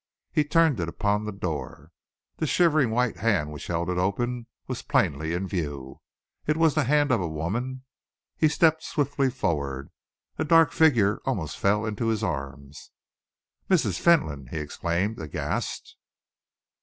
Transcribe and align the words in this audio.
He 0.31 0.43
turned 0.43 0.79
it 0.79 0.89
upon 0.89 1.25
the 1.25 1.31
door. 1.31 1.91
The 2.37 2.47
shivering 2.47 2.89
white 2.89 3.17
hand 3.17 3.51
which 3.51 3.67
held 3.67 3.87
it 3.87 3.99
open 3.99 4.47
was 4.65 4.81
plainly 4.81 5.33
in 5.35 5.47
view. 5.47 6.01
It 6.47 6.57
was 6.57 6.73
the 6.73 6.85
hand 6.85 7.11
of 7.11 7.21
a 7.21 7.27
woman! 7.27 7.83
He 8.35 8.47
stepped 8.47 8.81
swiftly 8.83 9.29
forward. 9.29 9.91
A 10.39 10.43
dark 10.43 10.71
figure 10.71 11.21
almost 11.23 11.59
fell 11.59 11.85
into 11.85 12.07
his 12.07 12.23
arms. 12.23 12.89
"Mrs. 13.69 13.99
Fentolin!" 13.99 14.47
he 14.47 14.57
exclaimed, 14.57 15.19
aghast. 15.21 15.95